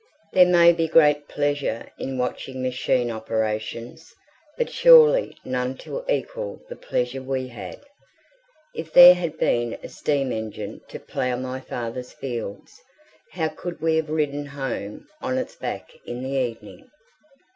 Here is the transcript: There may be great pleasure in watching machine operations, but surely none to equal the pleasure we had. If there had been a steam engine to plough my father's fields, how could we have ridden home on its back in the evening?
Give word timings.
There 0.33 0.47
may 0.47 0.73
be 0.73 0.87
great 0.87 1.27
pleasure 1.27 1.91
in 1.99 2.17
watching 2.17 2.59
machine 2.63 3.11
operations, 3.11 4.03
but 4.57 4.71
surely 4.71 5.37
none 5.45 5.77
to 5.85 6.03
equal 6.09 6.59
the 6.69 6.75
pleasure 6.75 7.21
we 7.21 7.49
had. 7.49 7.79
If 8.73 8.93
there 8.93 9.13
had 9.13 9.37
been 9.37 9.77
a 9.83 9.89
steam 9.89 10.31
engine 10.31 10.81
to 10.87 10.99
plough 10.99 11.35
my 11.37 11.59
father's 11.59 12.13
fields, 12.13 12.81
how 13.33 13.49
could 13.49 13.79
we 13.79 13.95
have 13.97 14.09
ridden 14.09 14.47
home 14.47 15.05
on 15.21 15.37
its 15.37 15.55
back 15.55 15.91
in 16.07 16.23
the 16.23 16.31
evening? 16.35 16.89